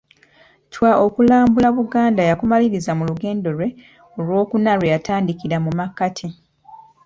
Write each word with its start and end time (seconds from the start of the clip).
Chwa 0.73 0.91
okulambula 1.05 1.67
Buganda 1.77 2.21
yakumaliriza 2.29 2.91
mu 2.97 3.03
lugendo 3.09 3.49
lwe 3.57 3.67
olw'okuna 4.17 4.71
lwe 4.77 4.91
yatandikira 4.93 5.57
mu 5.65 5.71
makkati. 5.79 6.27